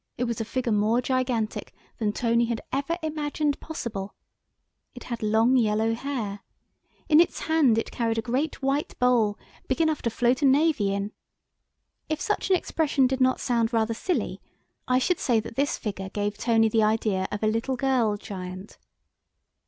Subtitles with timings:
[0.17, 4.15] It was a figure more gigantic than Tony had ever imagined possible.
[4.95, 6.39] It had long yellow hair.
[7.07, 9.37] In its hand it carried a great white bowl,
[9.67, 11.11] big enough to float a navy in.
[12.09, 14.41] If such an expression did not sound rather silly,
[14.87, 18.79] I should say that this figure gave Tony the idea of a little girl giant.